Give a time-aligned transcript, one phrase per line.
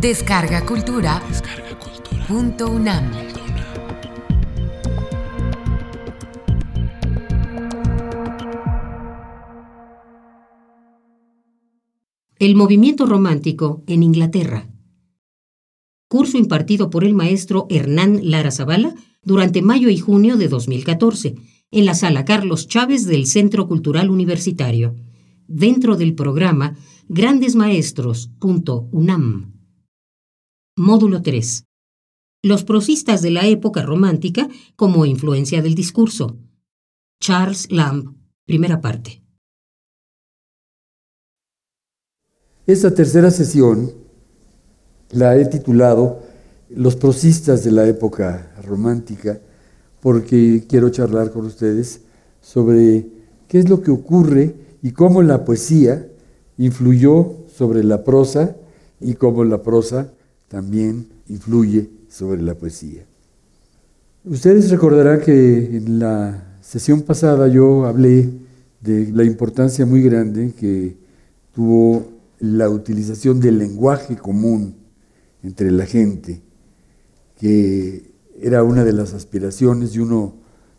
[0.00, 1.22] Descarga Cultura.
[2.26, 3.10] Punto UNAM.
[12.38, 14.70] El movimiento romántico en Inglaterra.
[16.08, 21.34] Curso impartido por el maestro Hernán Lara Zavala durante mayo y junio de 2014
[21.72, 24.96] en la sala Carlos Chávez del Centro Cultural Universitario,
[25.46, 29.49] dentro del programa Grandes Maestros.unam.
[30.82, 31.66] Módulo 3.
[32.42, 36.38] Los prosistas de la época romántica como influencia del discurso.
[37.20, 38.16] Charles Lamb,
[38.46, 39.22] primera parte.
[42.66, 43.92] Esta tercera sesión
[45.10, 46.22] la he titulado
[46.70, 49.38] Los prosistas de la época romántica
[50.00, 52.04] porque quiero charlar con ustedes
[52.40, 53.06] sobre
[53.48, 56.08] qué es lo que ocurre y cómo la poesía
[56.56, 58.56] influyó sobre la prosa
[58.98, 60.14] y cómo la prosa
[60.50, 63.06] también influye sobre la poesía.
[64.24, 68.28] Ustedes recordarán que en la sesión pasada yo hablé
[68.80, 70.96] de la importancia muy grande que
[71.54, 72.04] tuvo
[72.40, 74.74] la utilización del lenguaje común
[75.44, 76.42] entre la gente,
[77.38, 78.10] que
[78.42, 80.34] era una de las aspiraciones y uno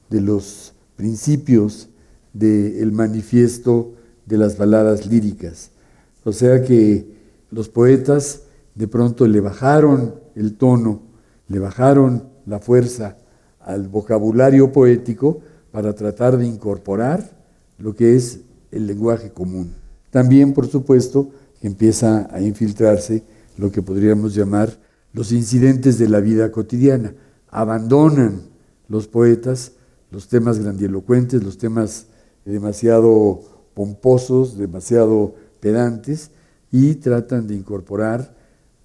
[0.10, 1.88] de los principios
[2.34, 3.94] del manifiesto
[4.26, 5.72] de las baladas líricas.
[6.26, 7.06] O sea que
[7.52, 8.42] los poetas
[8.76, 11.02] de pronto le bajaron el tono,
[11.48, 13.18] le bajaron la fuerza
[13.60, 15.42] al vocabulario poético
[15.72, 17.38] para tratar de incorporar
[17.78, 19.74] lo que es el lenguaje común.
[20.10, 21.30] También, por supuesto,
[21.62, 23.24] empieza a infiltrarse
[23.58, 24.78] lo que podríamos llamar
[25.14, 27.14] los incidentes de la vida cotidiana.
[27.50, 28.42] Abandonan
[28.88, 29.74] los poetas
[30.12, 32.08] los temas grandilocuentes, los temas
[32.46, 33.42] demasiado
[33.74, 36.32] pomposos, demasiado pedantes,
[36.72, 38.36] y tratan de incorporar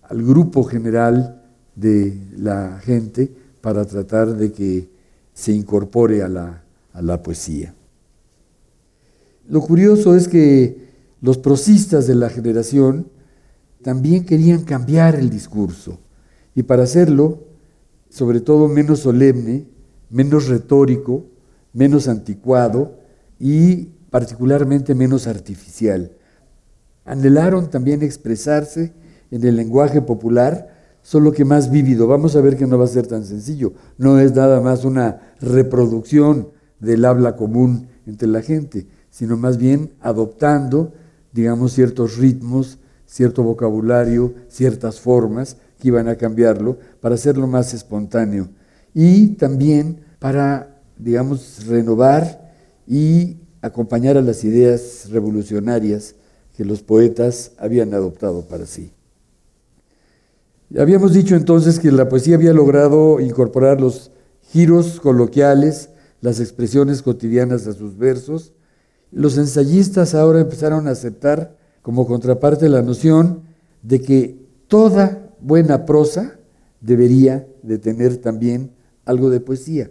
[0.08, 1.42] al grupo general
[1.74, 4.88] de la gente para tratar de que
[5.34, 7.74] se incorpore a la, a la poesía.
[9.48, 10.86] Lo curioso es que
[11.20, 13.08] los prosistas de la generación
[13.82, 15.98] también querían cambiar el discurso
[16.54, 17.44] y para hacerlo,
[18.08, 19.66] sobre todo menos solemne,
[20.10, 21.26] menos retórico,
[21.72, 22.98] menos anticuado
[23.38, 26.12] y particularmente menos artificial.
[27.04, 28.92] Anhelaron también expresarse
[29.30, 32.06] en el lenguaje popular, solo que más vívido.
[32.06, 33.72] Vamos a ver que no va a ser tan sencillo.
[33.98, 36.48] No es nada más una reproducción
[36.80, 40.92] del habla común entre la gente, sino más bien adoptando,
[41.32, 48.48] digamos, ciertos ritmos, cierto vocabulario, ciertas formas que iban a cambiarlo para hacerlo más espontáneo.
[48.94, 52.52] Y también para, digamos, renovar
[52.86, 56.14] y acompañar a las ideas revolucionarias
[56.56, 58.95] que los poetas habían adoptado para sí.
[60.74, 64.10] Habíamos dicho entonces que la poesía había logrado incorporar los
[64.50, 65.90] giros coloquiales,
[66.20, 68.52] las expresiones cotidianas a sus versos.
[69.12, 73.42] Los ensayistas ahora empezaron a aceptar como contraparte la noción
[73.82, 76.36] de que toda buena prosa
[76.80, 78.72] debería de tener también
[79.04, 79.90] algo de poesía.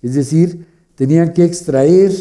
[0.00, 2.12] Es decir, tenían que extraer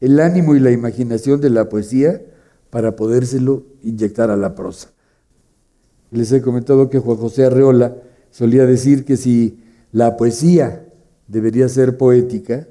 [0.00, 2.20] el ánimo y la imaginación de la poesía
[2.68, 4.91] para podérselo inyectar a la prosa.
[6.12, 7.96] Les he comentado que Juan José Arreola
[8.30, 9.58] solía decir que si
[9.92, 10.86] la poesía
[11.26, 12.68] debería ser poética,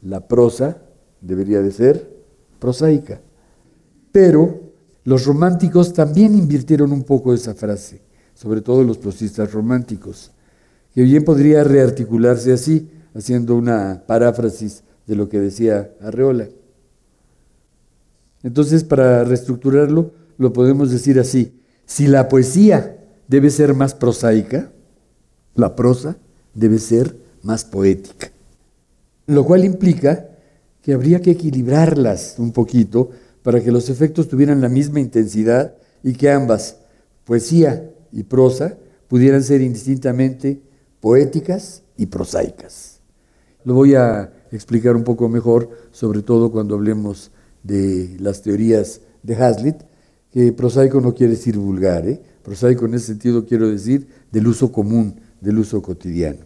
[0.00, 0.78] la prosa
[1.20, 2.08] debería de ser
[2.60, 3.20] prosaica.
[4.12, 4.60] Pero
[5.02, 8.00] los románticos también invirtieron un poco esa frase,
[8.32, 10.30] sobre todo los prosistas románticos,
[10.94, 16.48] que bien podría rearticularse así, haciendo una paráfrasis de lo que decía Arreola.
[18.44, 21.60] Entonces, para reestructurarlo, lo podemos decir así.
[21.86, 24.72] Si la poesía debe ser más prosaica,
[25.54, 26.16] la prosa
[26.54, 28.30] debe ser más poética.
[29.26, 30.28] Lo cual implica
[30.82, 33.10] que habría que equilibrarlas un poquito
[33.42, 36.76] para que los efectos tuvieran la misma intensidad y que ambas,
[37.24, 38.76] poesía y prosa,
[39.08, 40.60] pudieran ser indistintamente
[41.00, 43.00] poéticas y prosaicas.
[43.64, 47.30] Lo voy a explicar un poco mejor, sobre todo cuando hablemos
[47.62, 49.76] de las teorías de Hazlitt,
[50.34, 52.20] que prosaico no quiere decir vulgar, ¿eh?
[52.42, 56.40] prosaico en ese sentido quiero decir del uso común, del uso cotidiano.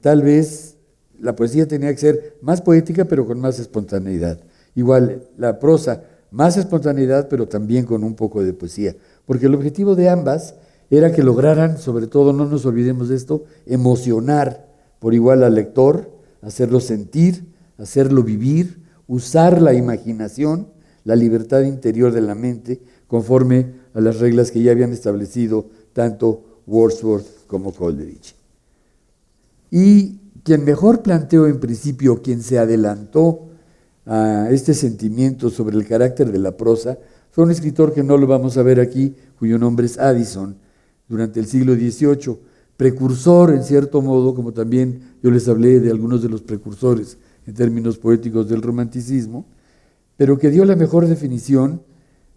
[0.00, 0.76] Tal vez
[1.20, 4.40] la poesía tenía que ser más poética pero con más espontaneidad.
[4.74, 8.96] Igual la prosa, más espontaneidad pero también con un poco de poesía.
[9.26, 10.54] Porque el objetivo de ambas
[10.88, 14.66] era que lograran, sobre todo, no nos olvidemos de esto, emocionar
[14.98, 16.10] por igual al lector,
[16.40, 20.77] hacerlo sentir, hacerlo vivir, usar la imaginación
[21.08, 26.60] la libertad interior de la mente conforme a las reglas que ya habían establecido tanto
[26.66, 28.34] Wordsworth como Coleridge.
[29.70, 33.48] Y quien mejor planteó en principio, quien se adelantó
[34.04, 36.98] a este sentimiento sobre el carácter de la prosa,
[37.30, 40.58] fue un escritor que no lo vamos a ver aquí, cuyo nombre es Addison,
[41.08, 42.36] durante el siglo XVIII,
[42.76, 47.16] precursor en cierto modo, como también yo les hablé de algunos de los precursores
[47.46, 49.46] en términos poéticos del romanticismo,
[50.18, 51.80] pero que dio la mejor definición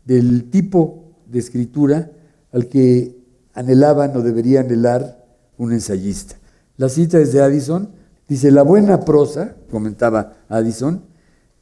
[0.05, 2.11] del tipo de escritura
[2.51, 3.17] al que
[3.53, 5.25] anhelaban o debería anhelar
[5.57, 6.35] un ensayista.
[6.77, 7.89] La cita es de Addison,
[8.27, 11.01] dice, la buena prosa, comentaba Addison,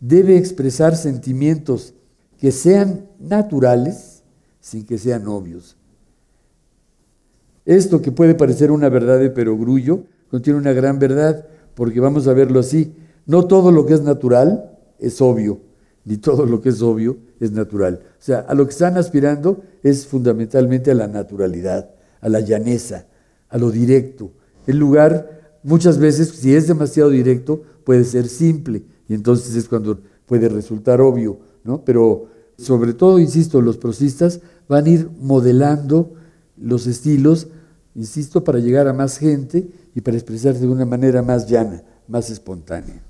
[0.01, 1.94] debe expresar sentimientos
[2.38, 4.24] que sean naturales
[4.60, 5.77] sin que sean obvios.
[7.63, 12.33] Esto que puede parecer una verdad de perogrullo, contiene una gran verdad, porque vamos a
[12.33, 12.94] verlo así,
[13.25, 15.69] no todo lo que es natural es obvio,
[16.06, 18.01] ni todo lo que es obvio es natural.
[18.04, 21.90] O sea, a lo que están aspirando es fundamentalmente a la naturalidad,
[22.22, 23.06] a la llaneza,
[23.50, 24.31] a lo directo.
[24.68, 30.00] El lugar, muchas veces, si es demasiado directo, puede ser simple, y entonces es cuando
[30.25, 31.84] puede resultar obvio, ¿no?
[31.84, 36.13] Pero sobre todo, insisto, los prosistas van a ir modelando
[36.57, 37.48] los estilos,
[37.95, 42.30] insisto, para llegar a más gente y para expresarse de una manera más llana, más
[42.30, 43.02] espontánea.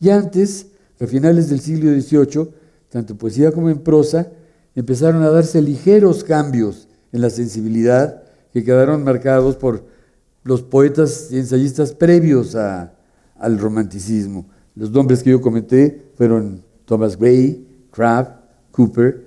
[0.00, 0.66] Y antes,
[1.00, 2.48] a finales del siglo XVIII,
[2.88, 4.30] tanto en poesía como en prosa,
[4.74, 8.22] empezaron a darse ligeros cambios en la sensibilidad
[8.52, 9.84] que quedaron marcados por
[10.44, 14.46] los poetas y ensayistas previos al romanticismo.
[14.74, 18.30] Los nombres que yo comenté fueron Thomas Gray, Crabbe,
[18.70, 19.24] Cooper.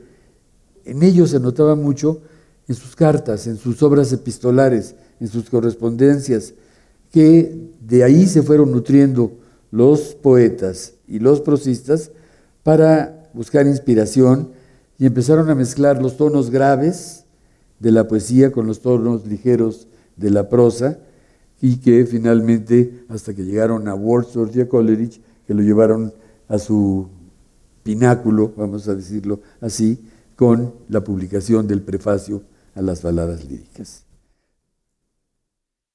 [0.86, 2.22] En ellos se notaba mucho
[2.68, 6.54] en sus cartas, en sus obras epistolares, en sus correspondencias,
[7.12, 9.41] que de ahí se fueron nutriendo
[9.72, 12.12] los poetas y los prosistas
[12.64, 14.52] para buscar inspiración
[15.00, 17.26] y empezaron a mezclar los tonos graves
[17.80, 21.00] de la poesía con los tonos ligeros de la prosa
[21.62, 26.14] y que finalmente, hasta que llegaron a Wordsworth y a Coleridge, que lo llevaron
[26.48, 27.08] a su
[27.84, 30.00] pináculo, vamos a decirlo así,
[30.36, 32.44] con la publicación del prefacio
[32.76, 34.06] a las baladas líricas.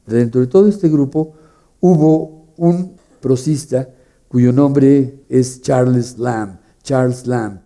[0.06, 1.34] Dentro de todo este grupo
[1.80, 2.96] hubo un
[4.28, 6.58] cuyo nombre es Charles Lamb.
[6.82, 7.60] Charles Lamb.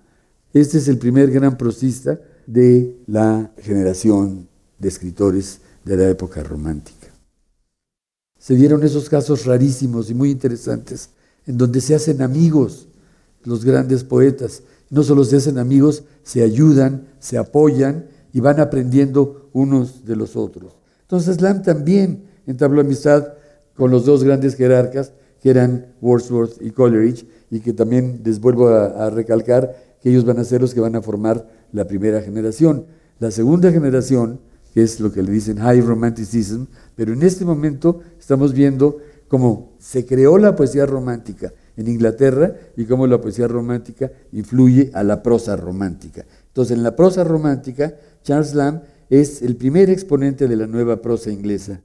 [0.53, 4.49] Este es el primer gran prosista de la generación
[4.79, 7.09] de escritores de la época romántica.
[8.39, 11.11] Se dieron esos casos rarísimos y muy interesantes
[11.47, 12.89] en donde se hacen amigos
[13.45, 14.63] los grandes poetas.
[14.89, 20.37] No solo se hacen amigos, se ayudan, se apoyan y van aprendiendo unos de los
[20.37, 20.75] otros.
[21.03, 23.35] Entonces Lamb también entabló amistad
[23.75, 28.69] con los dos grandes jerarcas, que eran Wordsworth y Coleridge, y que también les vuelvo
[28.69, 32.21] a, a recalcar que ellos van a ser los que van a formar la primera
[32.21, 32.87] generación.
[33.19, 34.41] La segunda generación,
[34.73, 36.65] que es lo que le dicen High Romanticism,
[36.95, 38.99] pero en este momento estamos viendo
[39.29, 45.03] cómo se creó la poesía romántica en Inglaterra y cómo la poesía romántica influye a
[45.03, 46.25] la prosa romántica.
[46.49, 51.31] Entonces, en la prosa romántica, Charles Lamb es el primer exponente de la nueva prosa
[51.31, 51.81] inglesa.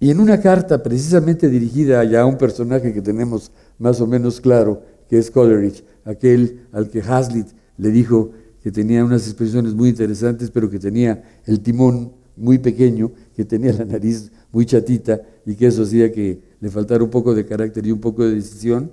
[0.00, 4.40] Y en una carta precisamente dirigida ya a un personaje que tenemos más o menos
[4.40, 8.30] claro, que es Coleridge, aquel al que Hazlitt le dijo
[8.62, 13.74] que tenía unas expresiones muy interesantes, pero que tenía el timón muy pequeño, que tenía
[13.74, 17.86] la nariz muy chatita y que eso hacía que le faltara un poco de carácter
[17.86, 18.92] y un poco de decisión.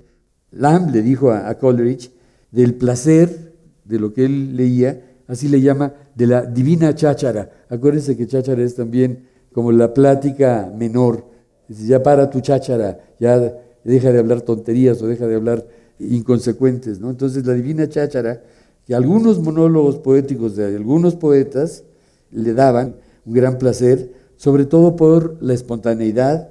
[0.50, 2.10] Lamb le dijo a, Coleridge
[2.50, 7.50] del placer de lo que él leía, así le llama, de la divina cháchara.
[7.70, 11.24] Acuérdense que cháchara es también como la plática menor.
[11.68, 15.66] ya para tu cháchara, ya deja de hablar tonterías o deja de hablar
[15.98, 17.00] inconsecuentes.
[17.00, 17.10] ¿no?
[17.10, 18.42] Entonces la divina cháchara,
[18.86, 21.84] que algunos monólogos poéticos de algunos poetas
[22.30, 26.48] le daban un gran placer, sobre todo por la espontaneidad,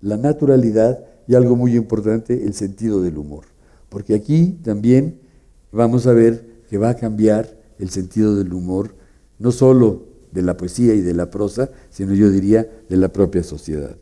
[0.00, 3.46] la naturalidad y algo muy importante, el sentido del humor.
[3.88, 5.18] Porque aquí también
[5.70, 8.94] vamos a ver que va a cambiar el sentido del humor,
[9.38, 13.42] no solo de la poesía y de la prosa, sino yo diría de la propia
[13.42, 13.96] sociedad.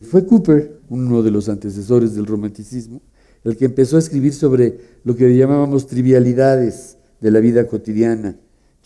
[0.00, 3.02] Fue Cooper, uno de los antecesores del romanticismo,
[3.44, 8.38] el que empezó a escribir sobre lo que llamábamos trivialidades de la vida cotidiana.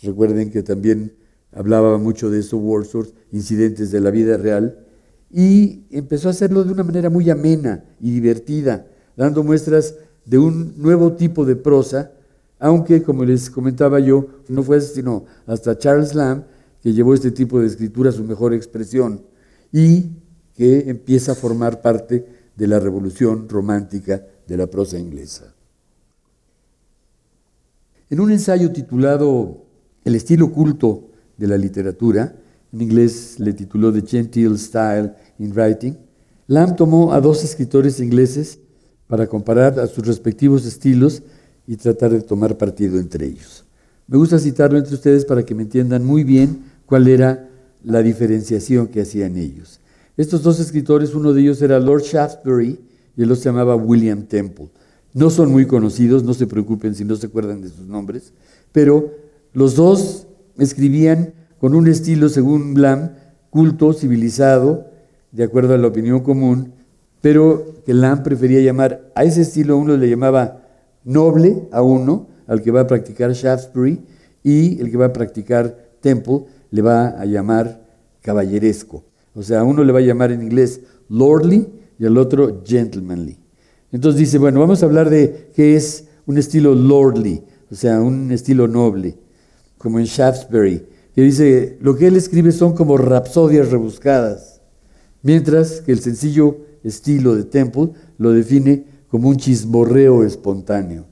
[0.02, 1.12] Recuerden que también
[1.52, 4.86] hablaba mucho de eso Wordsworth, incidentes de la vida real,
[5.30, 10.74] y empezó a hacerlo de una manera muy amena y divertida, dando muestras de un
[10.76, 12.12] nuevo tipo de prosa,
[12.64, 16.44] aunque, como les comentaba yo, no fue sino hasta Charles Lamb
[16.82, 19.20] que llevó este tipo de escritura a su mejor expresión
[19.70, 20.12] y
[20.54, 25.54] que empieza a formar parte de la revolución romántica de la prosa inglesa.
[28.08, 29.66] En un ensayo titulado
[30.02, 32.34] El estilo culto de la literatura,
[32.72, 35.98] en inglés le tituló The Gentile Style in Writing,
[36.46, 38.58] Lamb tomó a dos escritores ingleses
[39.06, 41.22] para comparar a sus respectivos estilos
[41.66, 43.64] y tratar de tomar partido entre ellos.
[44.06, 47.48] Me gusta citarlo entre ustedes para que me entiendan muy bien cuál era
[47.82, 49.80] la diferenciación que hacían ellos.
[50.16, 52.78] Estos dos escritores, uno de ellos era Lord Shaftesbury
[53.16, 54.68] y el otro se llamaba William Temple.
[55.12, 58.32] No son muy conocidos, no se preocupen si no se acuerdan de sus nombres,
[58.72, 59.12] pero
[59.52, 60.26] los dos
[60.58, 63.12] escribían con un estilo, según Lamb,
[63.50, 64.86] culto, civilizado,
[65.32, 66.72] de acuerdo a la opinión común,
[67.20, 70.63] pero que Lamb prefería llamar a ese estilo, uno le llamaba
[71.04, 74.00] noble a uno, al que va a practicar Shaftesbury,
[74.42, 77.86] y el que va a practicar Temple le va a llamar
[78.20, 79.04] caballeresco.
[79.34, 81.68] O sea, a uno le va a llamar en inglés lordly
[81.98, 83.38] y al otro gentlemanly.
[83.92, 88.32] Entonces dice, bueno, vamos a hablar de qué es un estilo lordly, o sea, un
[88.32, 89.16] estilo noble,
[89.78, 94.60] como en Shaftesbury, que dice, lo que él escribe son como rapsodias rebuscadas,
[95.22, 101.06] mientras que el sencillo estilo de Temple lo define como un chismorreo espontáneo.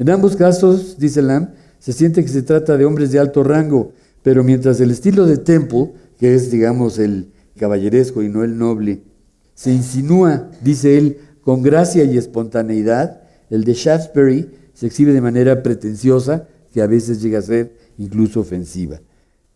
[0.00, 3.92] En ambos casos, dice Lamb, se siente que se trata de hombres de alto rango,
[4.24, 9.02] pero mientras el estilo de Temple, que es, digamos, el caballeresco y no el noble,
[9.54, 15.62] se insinúa, dice él, con gracia y espontaneidad, el de Shaftesbury se exhibe de manera
[15.62, 19.00] pretenciosa, que a veces llega a ser incluso ofensiva.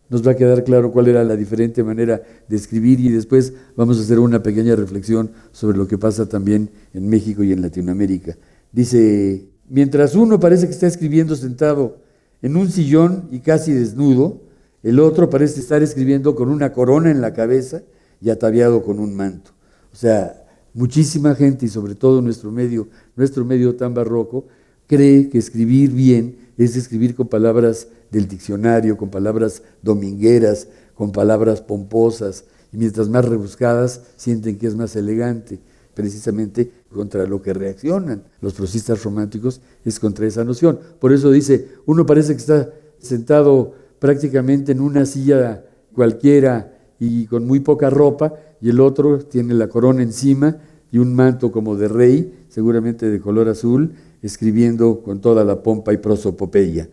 [0.09, 3.99] Nos va a quedar claro cuál era la diferente manera de escribir y después vamos
[3.99, 8.35] a hacer una pequeña reflexión sobre lo que pasa también en México y en Latinoamérica.
[8.71, 11.97] Dice, mientras uno parece que está escribiendo sentado
[12.41, 14.41] en un sillón y casi desnudo,
[14.81, 17.83] el otro parece estar escribiendo con una corona en la cabeza
[18.21, 19.51] y ataviado con un manto.
[19.93, 24.47] O sea, muchísima gente y sobre todo nuestro medio, nuestro medio tan barroco,
[24.87, 31.61] cree que escribir bien es escribir con palabras del diccionario, con palabras domingueras, con palabras
[31.61, 35.59] pomposas, y mientras más rebuscadas sienten que es más elegante.
[35.93, 40.79] Precisamente contra lo que reaccionan los prosistas románticos es contra esa noción.
[40.99, 47.45] Por eso dice, uno parece que está sentado prácticamente en una silla cualquiera y con
[47.45, 50.57] muy poca ropa, y el otro tiene la corona encima
[50.91, 55.93] y un manto como de rey, seguramente de color azul, escribiendo con toda la pompa
[55.93, 56.89] y prosopopeya.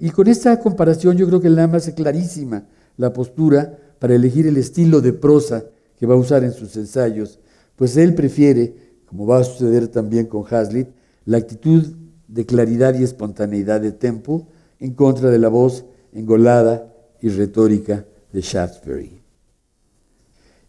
[0.00, 4.56] Y con esta comparación yo creo que Lama hace clarísima la postura para elegir el
[4.56, 5.64] estilo de prosa
[5.98, 7.40] que va a usar en sus ensayos,
[7.74, 8.74] pues él prefiere,
[9.06, 10.88] como va a suceder también con Hazlitt,
[11.24, 11.84] la actitud
[12.28, 14.46] de claridad y espontaneidad de Temple
[14.78, 19.20] en contra de la voz engolada y retórica de Shaftesbury.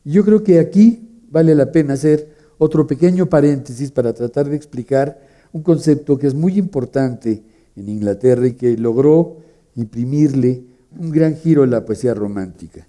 [0.04, 5.20] Yo creo que aquí vale la pena hacer otro pequeño paréntesis para tratar de explicar
[5.52, 7.44] un concepto que es muy importante
[7.80, 9.38] en Inglaterra y que logró
[9.76, 10.64] imprimirle
[10.98, 12.88] un gran giro a la poesía romántica.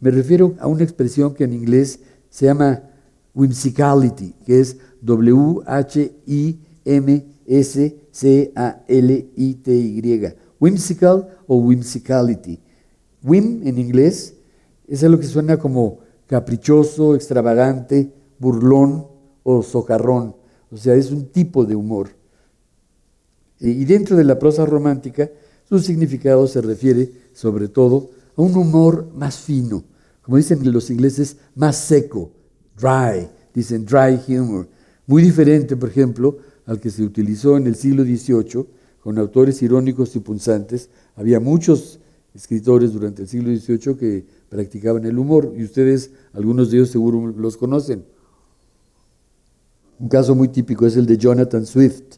[0.00, 2.82] Me refiero a una expresión que en inglés se llama
[3.34, 5.64] whimsicality, que es W-H-I-M-S-C-A-L-I-T-Y.
[10.60, 12.60] Whimsical o whimsicality.
[13.22, 14.34] Whim en inglés
[14.86, 19.06] es algo que suena como caprichoso, extravagante, burlón
[19.42, 20.36] o socarrón.
[20.70, 22.10] O sea, es un tipo de humor.
[23.60, 25.30] Y dentro de la prosa romántica,
[25.68, 29.84] su significado se refiere sobre todo a un humor más fino,
[30.22, 32.30] como dicen los ingleses, más seco,
[32.78, 34.68] dry, dicen dry humor,
[35.06, 38.66] muy diferente, por ejemplo, al que se utilizó en el siglo XVIII
[39.00, 40.88] con autores irónicos y punzantes.
[41.14, 42.00] Había muchos
[42.34, 47.26] escritores durante el siglo XVIII que practicaban el humor y ustedes, algunos de ellos seguro
[47.36, 48.04] los conocen.
[50.00, 52.16] Un caso muy típico es el de Jonathan Swift,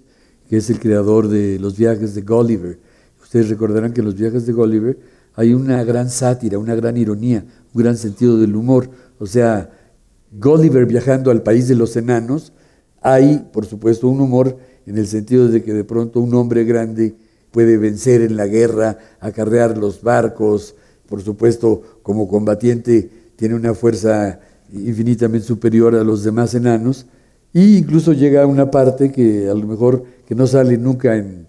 [0.48, 2.78] que es el creador de los viajes de Gulliver.
[3.22, 4.98] Ustedes recordarán que en los viajes de Gulliver
[5.34, 8.88] hay una gran sátira, una gran ironía, un gran sentido del humor.
[9.18, 9.70] O sea,
[10.32, 12.52] Gulliver viajando al país de los enanos,
[13.02, 17.14] hay, por supuesto, un humor en el sentido de que de pronto un hombre grande
[17.50, 20.74] puede vencer en la guerra, acarrear los barcos,
[21.08, 24.40] por supuesto, como combatiente tiene una fuerza
[24.72, 27.06] infinitamente superior a los demás enanos,
[27.52, 31.46] e incluso llega una parte que a lo mejor que no sale nunca en,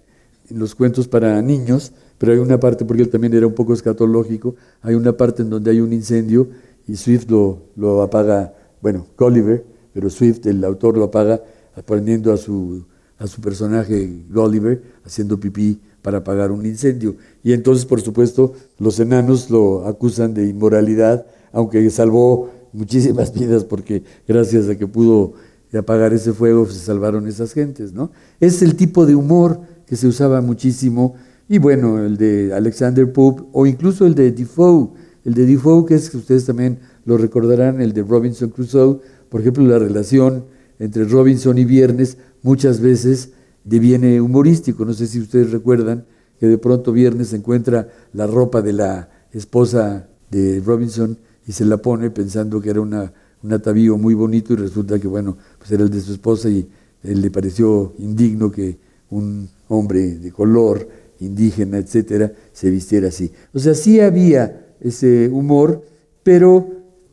[0.50, 4.54] los cuentos para niños, pero hay una parte, porque él también era un poco escatológico,
[4.80, 6.48] hay una parte en donde hay un incendio
[6.86, 9.62] y Swift lo, lo apaga, bueno, Gulliver,
[9.92, 11.42] pero Swift, el autor, lo apaga
[11.84, 12.84] poniendo a su,
[13.18, 17.16] a su personaje Gulliver haciendo pipí para apagar un incendio.
[17.42, 24.02] Y entonces, por supuesto, los enanos lo acusan de inmoralidad, aunque salvó muchísimas vidas porque
[24.26, 25.34] gracias a que pudo
[25.72, 28.10] de apagar ese fuego se salvaron esas gentes, ¿no?
[28.40, 31.14] Es el tipo de humor que se usaba muchísimo,
[31.48, 34.90] y bueno, el de Alexander Pope, o incluso el de Defoe,
[35.24, 39.40] el de Defoe, que es que ustedes también lo recordarán, el de Robinson Crusoe, por
[39.40, 40.44] ejemplo, la relación
[40.78, 43.30] entre Robinson y Viernes muchas veces
[43.64, 44.84] deviene humorístico.
[44.84, 46.04] No sé si ustedes recuerdan
[46.38, 51.78] que de pronto Viernes encuentra la ropa de la esposa de Robinson y se la
[51.78, 55.84] pone pensando que era una, un atavío muy bonito y resulta que, bueno, pues era
[55.84, 56.68] el de su esposa y
[57.02, 58.78] él le pareció indigno que
[59.10, 60.88] un hombre de color,
[61.20, 63.30] indígena, etcétera, se vistiera así.
[63.52, 65.82] O sea, sí había ese humor,
[66.22, 66.68] pero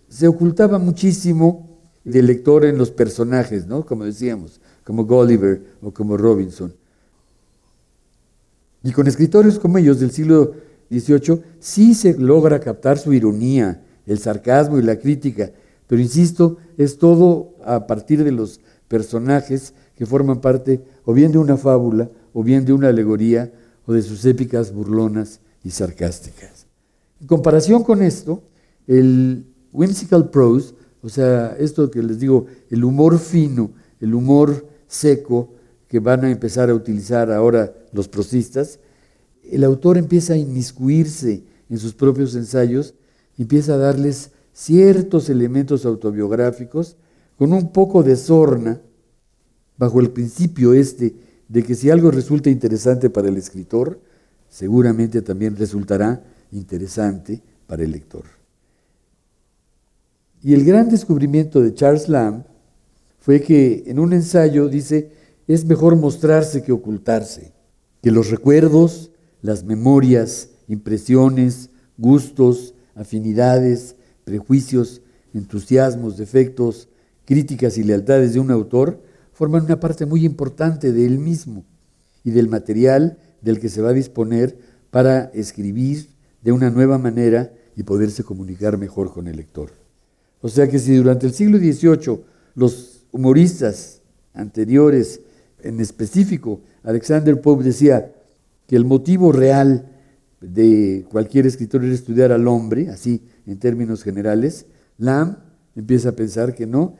[0.08, 1.68] se ocultaba muchísimo
[2.04, 3.86] del lector en los personajes, ¿no?
[3.86, 6.74] Como decíamos, como Gulliver o como Robinson.
[8.84, 10.54] Y con escritores como ellos del siglo
[10.92, 15.52] XVIII sí se logra captar su ironía, el sarcasmo y la crítica,
[15.88, 21.38] pero insisto, es todo a partir de los personajes que forman parte o bien de
[21.38, 23.54] una fábula, o bien de una alegoría,
[23.86, 26.68] o de sus épicas burlonas y sarcásticas.
[27.22, 28.44] En comparación con esto,
[28.88, 35.54] el whimsical prose, o sea, esto que les digo, el humor fino, el humor seco
[35.88, 38.80] que van a empezar a utilizar ahora los prosistas,
[39.44, 42.96] el autor empieza a inmiscuirse en sus propios ensayos,
[43.38, 46.96] empieza a darles ciertos elementos autobiográficos
[47.38, 48.82] con un poco de sorna,
[49.78, 51.14] bajo el principio este
[51.50, 54.00] de que si algo resulta interesante para el escritor,
[54.50, 58.24] seguramente también resultará interesante para el lector.
[60.42, 62.46] Y el gran descubrimiento de Charles Lamb
[63.20, 65.12] fue que en un ensayo dice,
[65.48, 67.52] es mejor mostrarse que ocultarse,
[68.02, 73.96] que los recuerdos, las memorias, impresiones, gustos, afinidades,
[74.26, 75.02] prejuicios,
[75.34, 76.90] entusiasmos, defectos,
[77.24, 79.02] críticas y lealtades de un autor
[79.32, 81.64] forman una parte muy importante de él mismo
[82.24, 84.58] y del material del que se va a disponer
[84.92, 86.10] para escribir
[86.42, 89.72] de una nueva manera y poderse comunicar mejor con el lector.
[90.42, 92.22] O sea que si durante el siglo XVIII
[92.56, 94.02] los humoristas
[94.34, 95.22] anteriores,
[95.60, 98.14] en específico Alexander Pope decía
[98.68, 99.95] que el motivo real
[100.54, 104.66] de cualquier escritor era estudiar al hombre, así en términos generales,
[104.98, 105.38] Lamb
[105.76, 106.96] empieza a pensar que no,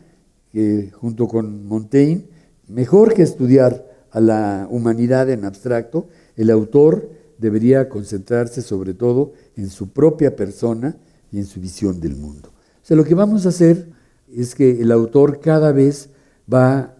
[0.52, 2.28] que junto con Montaigne,
[2.68, 9.70] mejor que estudiar a la humanidad en abstracto, el autor debería concentrarse sobre todo en
[9.70, 10.98] su propia persona
[11.32, 12.50] y en su visión del mundo.
[12.50, 13.90] O sea, lo que vamos a hacer
[14.34, 16.10] es que el autor cada vez
[16.52, 16.96] va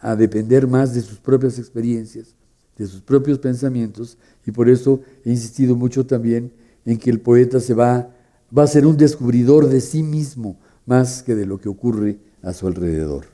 [0.00, 2.34] a depender más de sus propias experiencias,
[2.80, 4.16] de sus propios pensamientos,
[4.46, 6.50] y por eso he insistido mucho también
[6.86, 8.10] en que el poeta se va,
[8.56, 12.54] va a ser un descubridor de sí mismo más que de lo que ocurre a
[12.54, 13.26] su alrededor.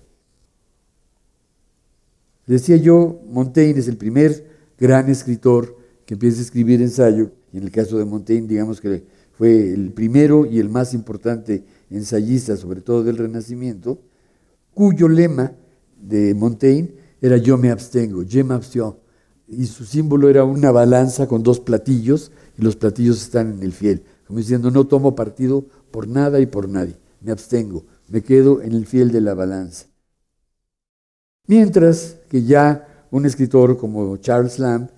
[2.44, 4.44] Decía yo, Montaigne es el primer
[4.80, 9.04] gran escritor que empieza a escribir ensayo, y en el caso de Montaigne, digamos que
[9.30, 14.00] fue el primero y el más importante ensayista, sobre todo del Renacimiento,
[14.74, 15.52] cuyo lema
[16.02, 18.94] de Montaigne era yo me abstengo, je m'abstiens,
[19.48, 23.72] y su símbolo era una balanza con dos platillos, y los platillos están en el
[23.72, 28.62] fiel, como diciendo, no tomo partido por nada y por nadie, me abstengo me quedo
[28.62, 29.87] en el fiel de la balanza.
[31.46, 34.88] Mientras que ya un escritor como Charles Lamb,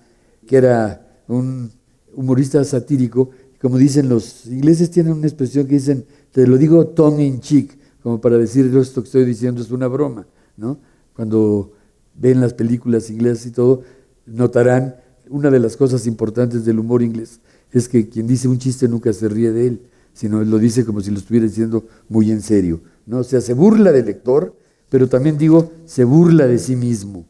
[0.47, 1.71] que era un
[2.15, 3.29] humorista satírico,
[3.61, 7.77] como dicen los ingleses, tienen una expresión que dicen, te lo digo tongue in cheek,
[8.01, 10.25] como para decir esto que estoy diciendo es una broma,
[10.57, 10.79] ¿no?
[11.13, 11.73] Cuando
[12.15, 13.83] ven las películas inglesas y todo,
[14.31, 14.95] notarán
[15.29, 17.39] una de las cosas importantes del humor inglés
[17.71, 19.81] es que quien dice un chiste nunca se ríe de él,
[20.13, 22.81] sino lo dice como si lo estuviera diciendo muy en serio.
[23.05, 23.19] ¿no?
[23.19, 24.55] O sea, se burla del lector,
[24.89, 27.25] pero también digo, se burla de sí mismo.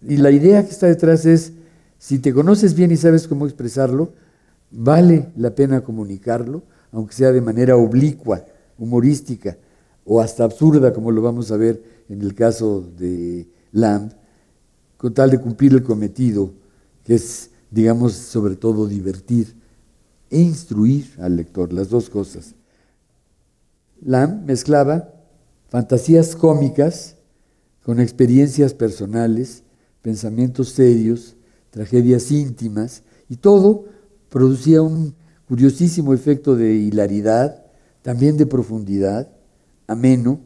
[0.00, 1.52] Y la idea que está detrás es,
[1.98, 4.12] si te conoces bien y sabes cómo expresarlo,
[4.70, 8.44] vale la pena comunicarlo, aunque sea de manera oblicua,
[8.78, 9.58] humorística
[10.04, 14.12] o hasta absurda, como lo vamos a ver en el caso de Lamb,
[15.00, 16.52] con tal de cumplir el cometido,
[17.04, 19.54] que es, digamos, sobre todo divertir
[20.28, 22.54] e instruir al lector, las dos cosas.
[24.02, 25.08] Lam mezclaba
[25.70, 27.16] fantasías cómicas
[27.82, 29.62] con experiencias personales,
[30.02, 31.34] pensamientos serios,
[31.70, 33.86] tragedias íntimas, y todo
[34.28, 35.14] producía un
[35.48, 37.64] curiosísimo efecto de hilaridad,
[38.02, 39.30] también de profundidad,
[39.86, 40.40] ameno,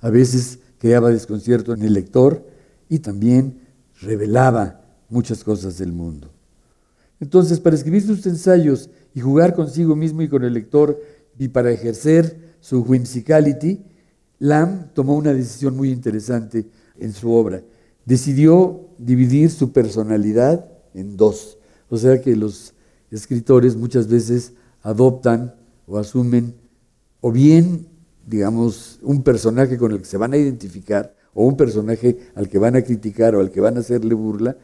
[0.00, 2.46] a veces creaba desconcierto en el lector
[2.88, 3.61] y también
[4.02, 6.30] revelaba muchas cosas del mundo.
[7.20, 11.00] Entonces, para escribir sus ensayos y jugar consigo mismo y con el lector
[11.38, 13.80] y para ejercer su whimsicality,
[14.38, 16.66] Lamb tomó una decisión muy interesante
[16.98, 17.62] en su obra.
[18.04, 21.58] decidió dividir su personalidad en dos.
[21.88, 22.74] O sea que los
[23.12, 25.54] escritores muchas veces adoptan
[25.86, 26.54] o asumen
[27.20, 27.86] o bien,
[28.26, 32.58] digamos, un personaje con el que se van a identificar o un personaje al que
[32.58, 34.56] van a criticar o al que van a hacerle burla,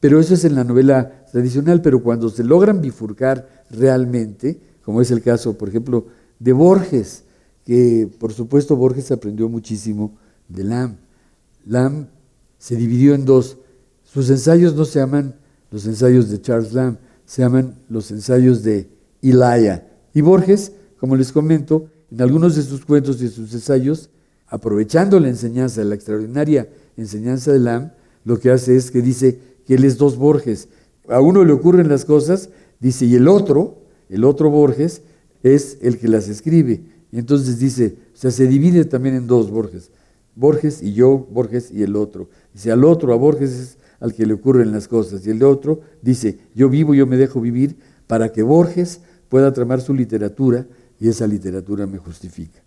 [0.00, 5.10] pero eso es en la novela tradicional, pero cuando se logran bifurcar realmente, como es
[5.10, 6.06] el caso, por ejemplo,
[6.38, 7.24] de Borges,
[7.64, 10.96] que por supuesto Borges aprendió muchísimo de Lamb.
[11.66, 12.06] Lamb
[12.58, 13.56] se dividió en dos.
[14.02, 15.36] Sus ensayos no se llaman
[15.70, 18.88] los ensayos de Charles Lamb, se llaman los ensayos de
[19.22, 19.86] Ilaya.
[20.12, 24.10] Y Borges, como les comento, en algunos de sus cuentos y sus ensayos,
[24.54, 27.90] aprovechando la enseñanza, la extraordinaria enseñanza de Lamb,
[28.24, 30.68] lo que hace es que dice que él es dos Borges.
[31.08, 35.02] A uno le ocurren las cosas, dice, y el otro, el otro Borges,
[35.42, 36.84] es el que las escribe.
[37.10, 39.90] Y entonces dice, o sea, se divide también en dos Borges.
[40.36, 42.28] Borges y yo, Borges y el otro.
[42.52, 45.26] Dice, al otro, a Borges es al que le ocurren las cosas.
[45.26, 49.80] Y el otro dice, yo vivo, yo me dejo vivir para que Borges pueda tramar
[49.80, 50.64] su literatura
[51.00, 52.63] y esa literatura me justifica.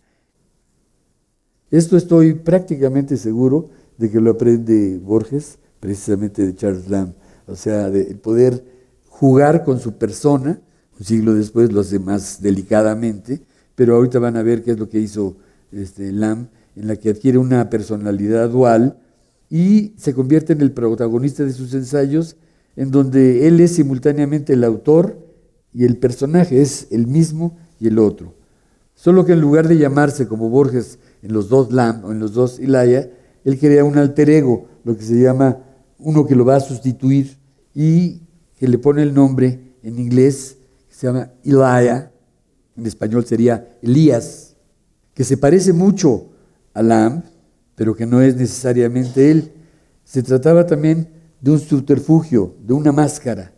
[1.69, 7.13] Esto estoy prácticamente seguro de que lo aprende Borges, precisamente de Charles Lamb.
[7.45, 8.63] O sea, de poder
[9.10, 10.62] jugar con su persona,
[10.97, 13.41] un siglo después lo hace más delicadamente,
[13.75, 15.36] pero ahorita van a ver qué es lo que hizo
[15.71, 18.99] este, Lamb, en la que adquiere una personalidad dual
[19.49, 22.38] y se convierte en el protagonista de sus ensayos,
[22.75, 25.17] en donde él es simultáneamente el autor
[25.73, 28.36] y el personaje, es el mismo y el otro.
[28.95, 32.33] Solo que en lugar de llamarse como Borges en los dos Lam o en los
[32.33, 33.09] dos Ilaya,
[33.43, 35.59] él crea un alter ego, lo que se llama
[35.99, 37.37] uno que lo va a sustituir
[37.73, 38.21] y
[38.55, 42.11] que le pone el nombre en inglés, que se llama Ilaya,
[42.77, 44.55] en español sería Elías,
[45.13, 46.29] que se parece mucho
[46.73, 47.23] a Lam,
[47.75, 49.51] pero que no es necesariamente él.
[50.03, 51.09] Se trataba también
[51.41, 53.51] de un subterfugio, de una máscara,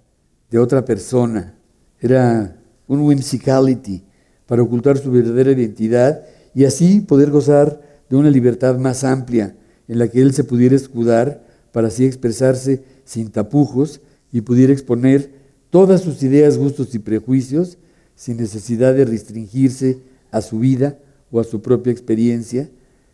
[0.49, 1.55] de otra persona.
[1.99, 4.03] Era un whimsicality
[4.47, 6.23] para ocultar su verdadera identidad
[6.59, 9.55] y así poder gozar de una libertad más amplia
[9.87, 11.41] en la que él se pudiera escudar
[11.71, 14.01] para así expresarse sin tapujos
[14.33, 15.31] y pudiera exponer
[15.69, 17.77] todas sus ideas, gustos y prejuicios
[18.13, 19.99] sin necesidad de restringirse
[20.31, 20.99] a su vida
[21.31, 22.69] o a su propia experiencia,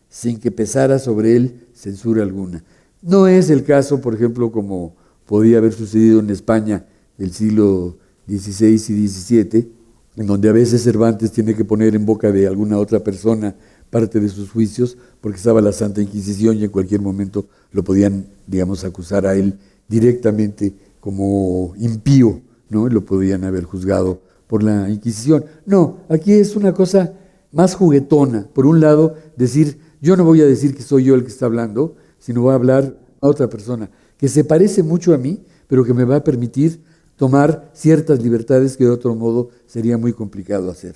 [0.08, 2.64] sin que pesara sobre él censura alguna.
[3.00, 6.84] No es el caso, por ejemplo, como podía haber sucedido en España
[7.16, 9.75] del siglo XVI y XVII,
[10.16, 13.54] en donde a veces Cervantes tiene que poner en boca de alguna otra persona
[13.90, 18.26] parte de sus juicios, porque estaba la Santa Inquisición y en cualquier momento lo podían,
[18.46, 22.88] digamos, acusar a él directamente como impío, ¿no?
[22.88, 25.44] Lo podían haber juzgado por la Inquisición.
[25.66, 27.12] No, aquí es una cosa
[27.52, 28.48] más juguetona.
[28.52, 31.46] Por un lado, decir, yo no voy a decir que soy yo el que está
[31.46, 35.84] hablando, sino voy a hablar a otra persona que se parece mucho a mí, pero
[35.84, 36.80] que me va a permitir
[37.16, 40.94] tomar ciertas libertades que de otro modo sería muy complicado hacer.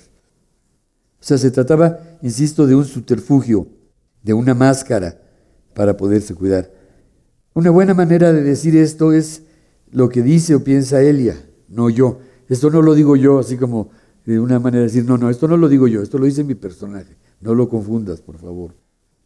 [1.19, 3.67] O sea, se trataba, insisto, de un subterfugio,
[4.23, 5.21] de una máscara
[5.73, 6.71] para poderse cuidar.
[7.53, 9.43] Una buena manera de decir esto es
[9.91, 11.35] lo que dice o piensa Elia,
[11.67, 12.19] no yo.
[12.47, 13.89] Esto no lo digo yo así como
[14.25, 16.43] de una manera de decir, no, no, esto no lo digo yo, esto lo dice
[16.43, 17.17] mi personaje.
[17.39, 18.75] No lo confundas, por favor.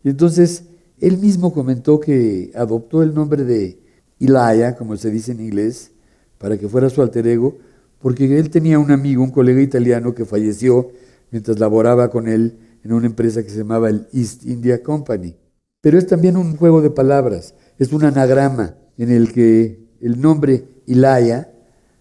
[0.04, 0.64] Y entonces,
[1.00, 3.80] él mismo comentó que adoptó el nombre de
[4.20, 5.92] Ilaya, como se dice en inglés,
[6.38, 7.58] para que fuera su alter ego,
[8.00, 10.92] porque él tenía un amigo, un colega italiano que falleció
[11.32, 15.36] mientras laboraba con él en una empresa que se llamaba el East India Company.
[15.82, 20.66] Pero es también un juego de palabras, es un anagrama en el que el nombre
[20.86, 21.52] Ilaya,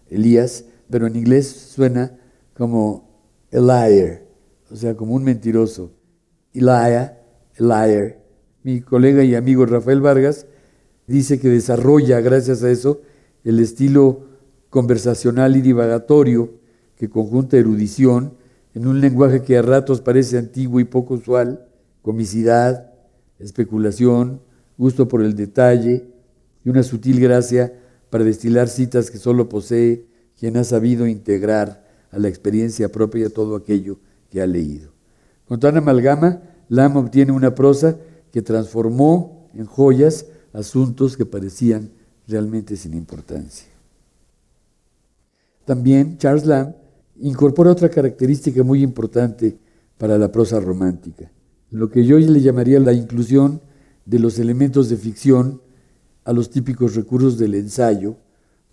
[0.09, 2.17] Elías, pero en inglés suena
[2.55, 3.05] como
[3.51, 4.23] a liar,
[4.71, 5.91] o sea, como un mentiroso.
[6.53, 7.19] Ilaya,
[7.59, 8.19] a liar.
[8.63, 10.45] Mi colega y amigo Rafael Vargas
[11.07, 13.01] dice que desarrolla, gracias a eso,
[13.45, 14.23] el estilo
[14.69, 16.51] conversacional y divagatorio
[16.97, 18.33] que conjunta erudición
[18.73, 21.65] en un lenguaje que a ratos parece antiguo y poco usual,
[22.01, 22.91] comicidad,
[23.39, 24.41] especulación,
[24.77, 26.07] gusto por el detalle
[26.65, 27.73] y una sutil gracia
[28.09, 30.05] para destilar citas que solo posee
[30.37, 34.91] quien ha sabido integrar a la experiencia propia todo aquello que ha leído.
[35.47, 37.97] Con tan amalgama, Lam obtiene una prosa
[38.31, 41.91] que transformó en joyas asuntos que parecían
[42.27, 43.67] realmente sin importancia.
[45.65, 46.75] También Charles Lamb
[47.19, 49.57] incorpora otra característica muy importante
[49.97, 51.31] para la prosa romántica,
[51.71, 53.61] lo que yo le llamaría la inclusión
[54.05, 55.61] de los elementos de ficción
[56.23, 58.17] a los típicos recursos del ensayo,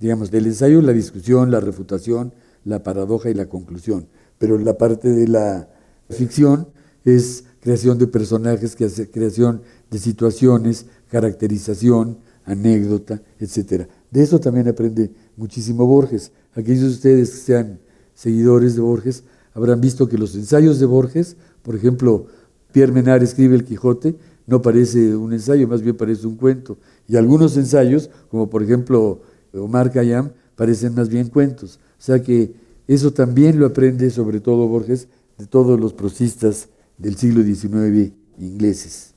[0.01, 2.35] digamos, del ensayo la discusión, la refutación,
[2.65, 5.69] la paradoja y la conclusión, pero la parte de la
[6.11, 6.69] ficción
[7.05, 13.87] es creación de personajes, creación de situaciones, caracterización, anécdota, etc.
[14.11, 16.33] De eso también aprende muchísimo Borges.
[16.55, 17.81] Aquellos de ustedes que sean
[18.15, 19.25] seguidores de Borges
[19.55, 22.27] habrán visto que los ensayos de Borges, por ejemplo,
[22.73, 26.79] Pierre Menard escribe El Quijote, no parece un ensayo, más bien parece un cuento.
[27.07, 29.21] Y algunos ensayos, como por ejemplo
[29.53, 31.79] Omar Khayyam, parecen más bien cuentos.
[31.99, 32.55] O sea que
[32.89, 39.15] eso también lo aprende sobre todo Borges de todos los prosistas del siglo XIX ingleses.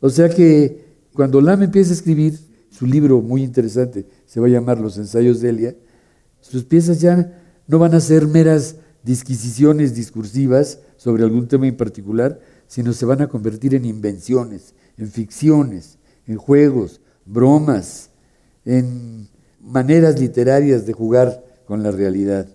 [0.00, 2.38] O sea que cuando Lam empieza a escribir
[2.70, 5.76] su libro muy interesante, se va a llamar Los ensayos de Elia,
[6.40, 12.40] sus piezas ya no van a ser meras disquisiciones discursivas sobre algún tema en particular,
[12.66, 18.10] sino se van a convertir en invenciones, en ficciones, en juegos, bromas,
[18.64, 19.28] en
[19.60, 22.48] maneras literarias de jugar con la realidad.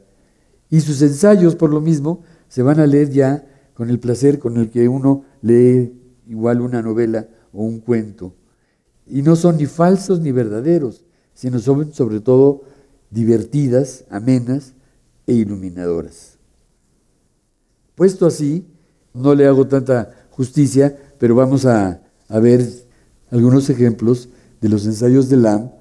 [0.70, 4.58] Y sus ensayos, por lo mismo, se van a leer ya con el placer con
[4.58, 5.94] el que uno lee
[6.28, 8.34] igual una novela o un cuento.
[9.08, 12.64] Y no son ni falsos ni verdaderos, sino son sobre todo
[13.12, 14.74] divertidas, amenas
[15.28, 16.38] e iluminadoras.
[17.96, 18.66] Puesto así,
[19.14, 22.68] no le hago tanta justicia, pero vamos a, ver
[23.32, 25.72] algunos ejemplos de los ensayos de Lam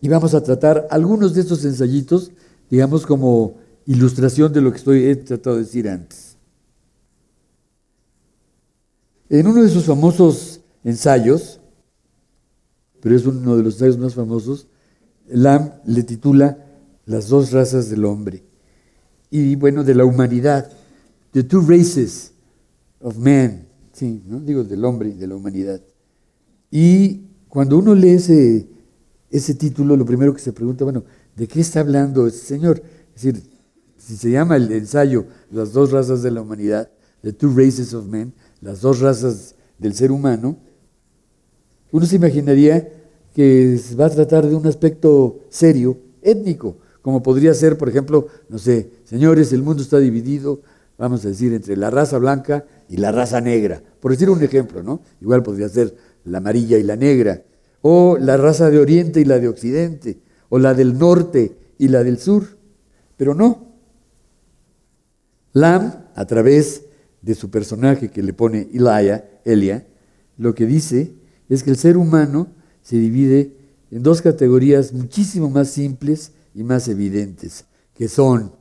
[0.00, 2.30] y vamos a tratar algunos de estos ensayitos,
[2.70, 6.36] digamos, como ilustración de lo que estoy, he tratado de decir antes.
[9.28, 11.60] En uno de sus famosos ensayos,
[13.04, 14.66] pero es uno de los ensayos más famosos,
[15.28, 16.56] Lam le titula
[17.04, 18.42] Las dos razas del hombre.
[19.28, 20.72] Y bueno, de la humanidad.
[21.32, 22.32] The two races
[23.02, 23.66] of man.
[23.92, 24.40] Sí, ¿no?
[24.40, 25.82] digo del hombre y de la humanidad.
[26.70, 28.70] Y cuando uno lee ese,
[29.30, 31.04] ese título, lo primero que se pregunta, bueno,
[31.36, 32.82] ¿de qué está hablando ese señor?
[33.14, 33.42] Es decir,
[33.98, 36.88] si se llama el ensayo Las dos razas de la humanidad,
[37.20, 40.56] The Two Races of Men, las dos razas del ser humano,
[41.94, 42.88] uno se imaginaría
[43.36, 48.58] que va a tratar de un aspecto serio, étnico, como podría ser, por ejemplo, no
[48.58, 50.60] sé, señores, el mundo está dividido,
[50.98, 54.82] vamos a decir, entre la raza blanca y la raza negra, por decir un ejemplo,
[54.82, 55.02] ¿no?
[55.20, 57.44] Igual podría ser la amarilla y la negra,
[57.80, 62.02] o la raza de Oriente y la de Occidente, o la del norte y la
[62.02, 62.58] del sur,
[63.16, 63.68] pero no,
[65.52, 66.86] Lam, a través
[67.22, 69.86] de su personaje que le pone Elia, Elia,
[70.38, 72.48] lo que dice es que el ser humano
[72.82, 73.52] se divide
[73.90, 78.52] en dos categorías muchísimo más simples y más evidentes, que son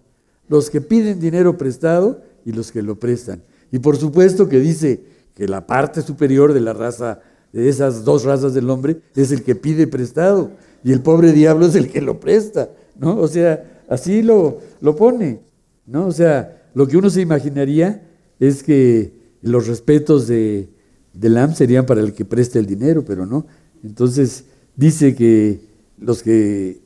[0.48, 3.42] los que piden dinero prestado y los que lo prestan.
[3.72, 5.04] Y por supuesto que dice
[5.36, 9.44] que la parte superior de la raza, de esas dos razas del hombre, es el
[9.44, 10.52] que pide prestado
[10.84, 12.70] y el pobre diablo es el que lo presta,
[13.00, 13.18] ¿no?
[13.18, 15.42] O sea, así lo, lo pone,
[15.86, 16.08] ¿no?
[16.08, 18.04] O sea, lo que uno se imaginaría
[18.40, 20.70] es que los respetos de,
[21.14, 23.46] de Lam serían para el que preste el dinero, pero no.
[23.84, 24.46] Entonces
[24.76, 25.62] dice que
[25.98, 26.82] los que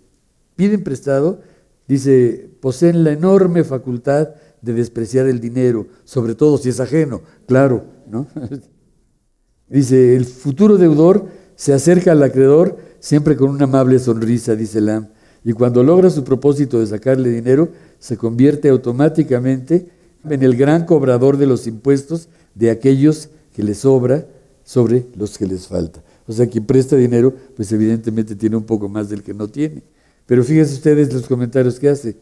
[0.56, 1.40] piden prestado,
[1.88, 4.30] dice, poseen la enorme facultad
[4.62, 8.28] de despreciar el dinero, sobre todo si es ajeno, claro, ¿no?
[9.70, 15.10] dice, el futuro deudor se acerca al acreedor siempre con una amable sonrisa, dice Lam,
[15.44, 19.90] y cuando logra su propósito de sacarle dinero, se convierte automáticamente
[20.30, 24.24] en el gran cobrador de los impuestos de aquellos que les sobra
[24.64, 26.04] sobre los que les falta.
[26.28, 29.82] O sea, quien presta dinero, pues evidentemente tiene un poco más del que no tiene.
[30.28, 32.18] Pero fíjense ustedes los comentarios que hace.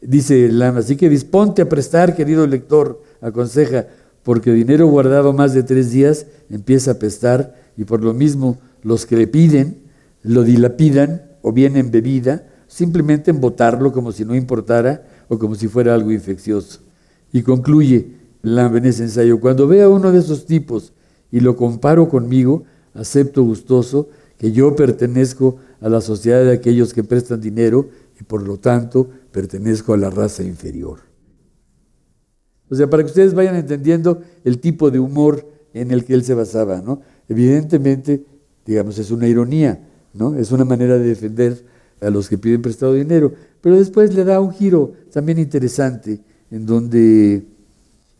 [0.00, 3.86] Dice Lama, así que disponte a prestar, querido lector, aconseja,
[4.24, 9.06] porque dinero guardado más de tres días empieza a pestar y por lo mismo los
[9.06, 9.82] que le piden
[10.24, 15.54] lo dilapidan o bien en bebida, simplemente en botarlo como si no importara o como
[15.54, 16.80] si fuera algo infeccioso.
[17.32, 20.92] Y concluye en ese ensayo, cuando vea uno de esos tipos
[21.30, 27.04] y lo comparo conmigo, acepto gustoso que yo pertenezco a la sociedad de aquellos que
[27.04, 27.88] prestan dinero
[28.20, 30.98] y por lo tanto pertenezco a la raza inferior.
[32.68, 36.24] O sea, para que ustedes vayan entendiendo el tipo de humor en el que él
[36.24, 37.02] se basaba, ¿no?
[37.28, 38.24] Evidentemente,
[38.64, 40.36] digamos, es una ironía, ¿no?
[40.36, 41.64] Es una manera de defender
[42.00, 46.66] a los que piden prestado dinero, pero después le da un giro también interesante en
[46.66, 47.44] donde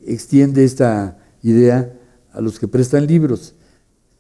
[0.07, 1.93] extiende esta idea
[2.33, 3.55] a los que prestan libros.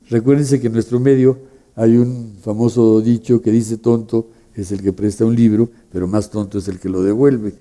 [0.09, 1.39] Recuérdense que en nuestro medio
[1.75, 6.31] hay un famoso dicho que dice tonto es el que presta un libro, pero más
[6.31, 7.55] tonto es el que lo devuelve.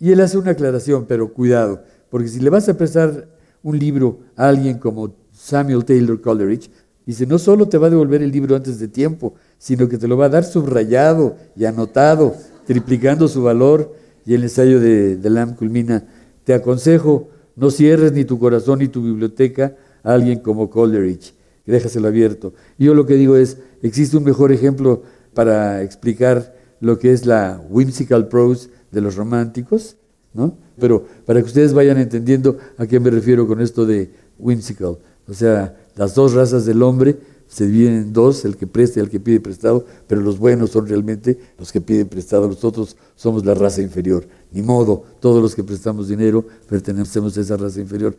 [0.00, 3.28] Y él hace una aclaración, pero cuidado, porque si le vas a prestar
[3.62, 6.70] un libro a alguien como Samuel Taylor Coleridge,
[7.06, 10.08] dice, no solo te va a devolver el libro antes de tiempo, sino que te
[10.08, 12.34] lo va a dar subrayado y anotado,
[12.66, 13.94] triplicando su valor.
[14.26, 16.06] Y el ensayo de, de Lam culmina,
[16.44, 21.34] te aconsejo, no cierres ni tu corazón ni tu biblioteca a alguien como Coleridge,
[21.66, 22.52] déjaselo abierto.
[22.78, 25.02] Yo lo que digo es, existe un mejor ejemplo
[25.34, 29.96] para explicar lo que es la whimsical prose de los románticos,
[30.32, 30.56] ¿no?
[30.78, 34.98] Pero para que ustedes vayan entendiendo a qué me refiero con esto de whimsical,
[35.28, 37.18] o sea, las dos razas del hombre
[37.50, 40.70] se dividen en dos, el que presta y el que pide prestado, pero los buenos
[40.70, 44.24] son realmente los que piden prestado, nosotros somos la raza inferior.
[44.52, 48.16] Ni modo, todos los que prestamos dinero pertenecemos a esa raza inferior.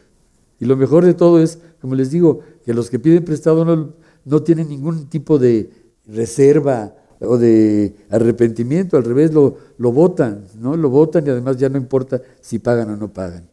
[0.60, 3.94] Y lo mejor de todo es, como les digo, que los que piden prestado no,
[4.26, 5.70] no tienen ningún tipo de
[6.06, 10.76] reserva o de arrepentimiento, al revés, lo, lo votan, ¿no?
[10.76, 13.51] Lo votan y además ya no importa si pagan o no pagan.